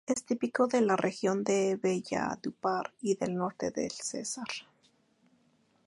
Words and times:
Es 0.07 0.25
típico 0.25 0.65
de 0.65 0.81
la 0.81 0.95
región 0.97 1.43
de 1.43 1.75
Valledupar 1.75 2.91
y 3.01 3.13
del 3.17 3.35
norte 3.35 3.69
del 3.69 3.91
Cesar. 3.91 4.47